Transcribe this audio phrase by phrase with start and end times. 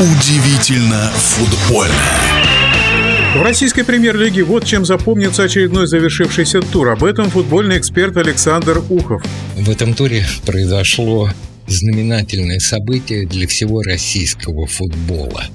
[0.00, 1.92] Удивительно футбольно.
[3.34, 6.90] В российской премьер-лиге вот чем запомнится очередной завершившийся тур.
[6.90, 9.24] Об этом футбольный эксперт Александр Ухов.
[9.56, 11.28] В этом туре произошло
[11.66, 15.46] знаменательное событие для всего российского футбола.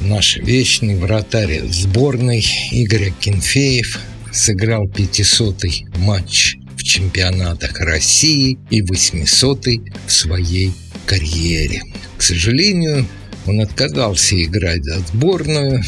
[0.00, 2.42] Наш вечный вратарь сборной
[2.72, 4.00] Игорь Кенфеев
[4.32, 10.72] сыграл 500-й матч в чемпионатах России и 800-й в своей
[11.04, 11.82] карьере.
[12.16, 13.06] К сожалению,
[13.46, 15.82] он отказался играть за сборную,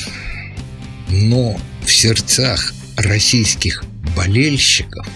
[1.09, 3.84] но в сердцах российских
[4.16, 5.06] болельщиков,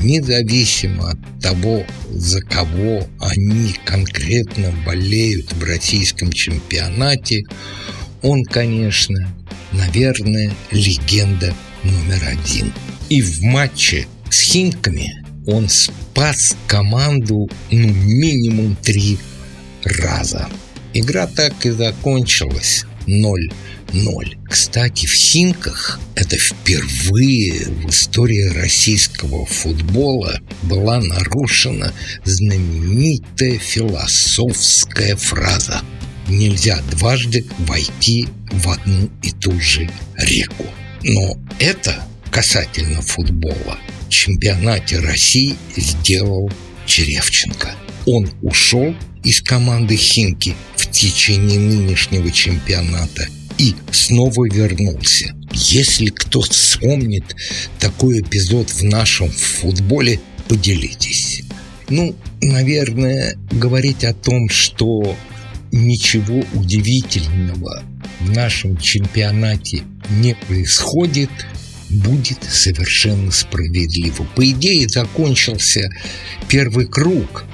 [0.00, 7.44] независимо от того, за кого они конкретно болеют в российском чемпионате,
[8.22, 9.28] он, конечно,
[9.72, 12.72] наверное, легенда номер один.
[13.08, 19.18] И в матче с Химками он спас команду ну минимум три
[19.84, 20.48] раза.
[20.98, 24.48] Игра так и закончилась 0-0.
[24.48, 31.92] Кстати, в Химках это впервые в истории российского футбола была нарушена
[32.24, 35.82] знаменитая философская фраза
[36.28, 40.64] «Нельзя дважды войти в одну и ту же реку».
[41.02, 43.76] Но это касательно футбола
[44.08, 46.50] чемпионате России сделал
[46.86, 47.74] Черевченко.
[48.06, 48.94] Он ушел
[49.26, 55.34] из команды Химки в течение нынешнего чемпионата и снова вернулся.
[55.52, 57.36] Если кто вспомнит
[57.78, 61.42] такой эпизод в нашем футболе, поделитесь.
[61.88, 65.16] Ну, наверное, говорить о том, что
[65.70, 67.82] ничего удивительного
[68.20, 71.30] в нашем чемпионате не происходит,
[71.90, 74.26] будет совершенно справедливо.
[74.34, 75.90] По идее, закончился
[76.48, 77.44] первый круг,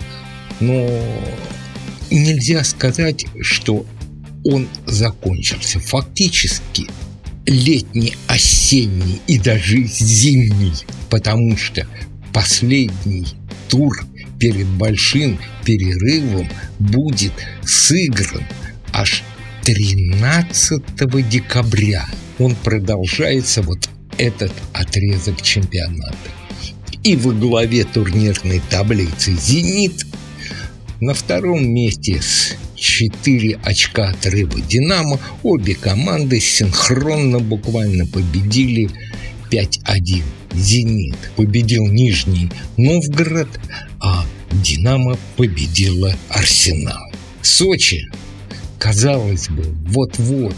[0.61, 0.89] но
[2.15, 3.87] нельзя сказать, что
[4.45, 5.81] он закончился.
[5.81, 6.87] Фактически
[7.47, 10.75] летний, осенний и даже зимний,
[11.11, 11.87] потому что
[12.33, 13.27] последний
[13.69, 14.05] тур
[14.39, 17.33] перед большим перерывом будет
[17.65, 18.45] сыгран
[18.93, 19.23] аж
[19.65, 20.83] 13
[21.29, 22.05] декабря.
[22.39, 26.17] Он продолжается вот этот отрезок чемпионата.
[27.03, 30.07] И во главе турнирной таблицы «Зенит»,
[31.03, 38.89] на втором месте с 4 очка отрыва «Динамо» обе команды синхронно буквально победили
[39.51, 40.23] 5-1.
[40.55, 43.49] «Зенит» победил Нижний Новгород,
[44.01, 47.11] а «Динамо» победила «Арсенал».
[47.43, 48.09] Сочи,
[48.79, 50.55] казалось бы, вот-вот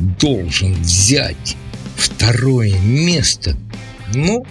[0.00, 1.56] должен взять
[1.94, 3.56] второе место,
[4.12, 4.44] но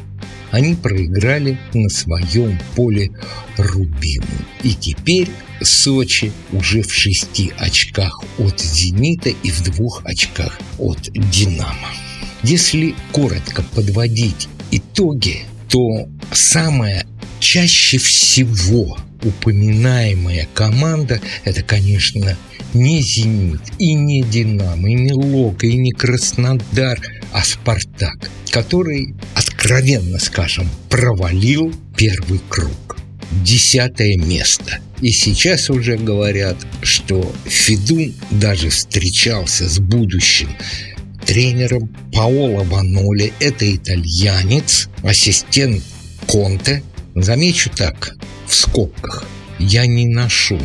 [0.51, 3.11] они проиграли на своем поле
[3.57, 4.25] Рубину.
[4.63, 5.27] И теперь
[5.63, 11.89] Сочи уже в шести очках от «Зенита» и в двух очках от «Динамо».
[12.43, 17.05] Если коротко подводить итоги, то самое
[17.39, 22.35] чаще всего упоминаемая команда– это, конечно,
[22.73, 26.99] не «Зенит», и не «Динамо», и не «Лока», и не «Краснодар»,
[27.31, 32.97] а «Спартак», который, откровенно скажем, провалил первый круг.
[33.43, 34.79] Десятое место.
[35.01, 40.49] И сейчас уже говорят, что Федун даже встречался с будущим
[41.25, 43.33] тренером Паоло Ваноли.
[43.39, 45.83] Это итальянец, ассистент
[46.27, 46.83] Конте.
[47.15, 48.15] Замечу так,
[48.47, 49.25] в скобках,
[49.59, 50.59] я не ношу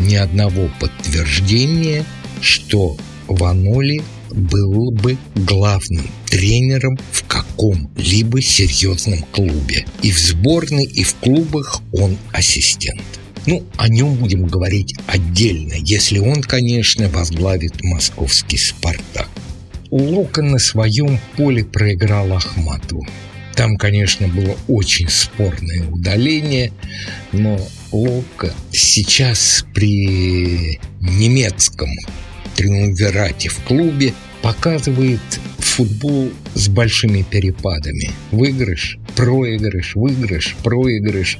[0.00, 2.04] ни одного подтверждения,
[2.40, 9.86] что Ваноли был бы главным тренером в каком-либо серьезном клубе.
[10.02, 13.02] И в сборной, и в клубах он ассистент.
[13.46, 19.28] Ну, о нем будем говорить отдельно, если он, конечно, возглавит московский «Спартак».
[19.90, 23.00] Лука на своем поле проиграл Ахмату.
[23.58, 26.70] Там, конечно, было очень спорное удаление,
[27.32, 27.58] но
[27.90, 31.88] Лока сейчас при немецком
[32.54, 35.18] триумвирате в клубе показывает
[35.58, 38.12] футбол с большими перепадами.
[38.30, 41.38] Выигрыш, проигрыш, выигрыш, проигрыш.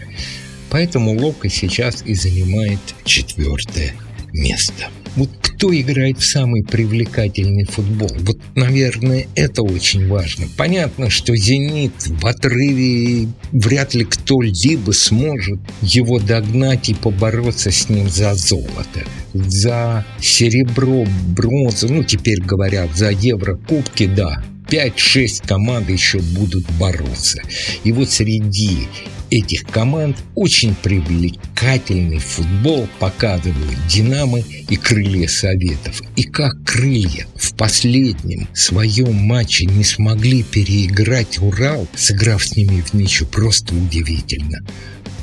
[0.70, 3.94] Поэтому Лока сейчас и занимает четвертое
[4.32, 4.88] место.
[5.16, 8.10] Вот кто играет в самый привлекательный футбол?
[8.20, 10.46] Вот, наверное, это очень важно.
[10.56, 18.08] Понятно, что «Зенит» в отрыве вряд ли кто-либо сможет его догнать и побороться с ним
[18.08, 19.04] за золото.
[19.32, 27.40] За серебро, бронзу, ну, теперь говорят, за Еврокубки, да, 5-6 команд еще будут бороться.
[27.84, 28.88] И вот среди
[29.30, 36.02] этих команд очень привлекательный футбол показывают «Динамо» и «Крылья Советов».
[36.16, 42.94] И как «Крылья» в последнем своем матче не смогли переиграть «Урал», сыграв с ними в
[42.94, 44.58] ничью, просто удивительно.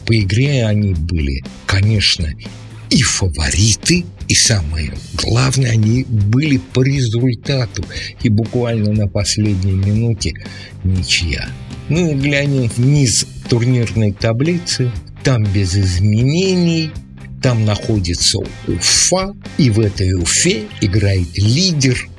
[0.06, 2.32] По игре они были, конечно,
[2.90, 7.84] и фавориты, и самое главное, они были по результату.
[8.24, 10.34] И буквально на последней минуте
[10.84, 11.50] ничья.
[11.90, 14.92] Ну и глянем вниз турнирной таблицы.
[15.24, 16.92] Там без изменений.
[17.42, 19.34] Там находится Уфа.
[19.58, 22.10] И в этой Уфе играет лидер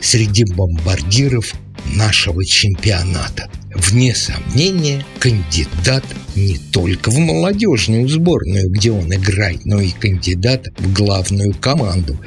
[0.00, 1.52] среди бомбардиров
[1.94, 3.50] нашего чемпионата.
[3.74, 6.04] Вне сомнения, кандидат
[6.34, 12.18] не только в молодежную сборную, где он играет, но и кандидат в главную команду,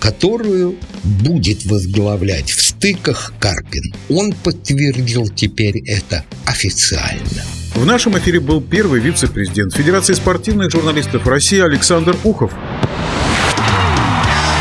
[0.00, 3.94] которую будет возглавлять в стыках Карпин.
[4.08, 7.44] Он подтвердил теперь это официально.
[7.74, 12.52] В нашем эфире был первый вице-президент Федерации спортивных журналистов России Александр Ухов.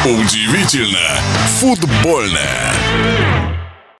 [0.05, 1.21] Удивительно
[1.59, 3.62] футбольное.